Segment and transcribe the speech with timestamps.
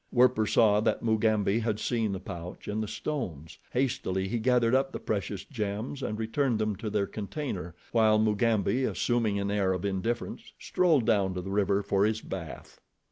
[0.11, 3.59] Werper saw that Mugambi had seen the pouch and the stones.
[3.71, 8.83] Hastily he gathered up the precious gems and returned them to their container, while Mugambi,
[8.83, 12.79] assuming an air of indifference, strolled down to the river for his bath.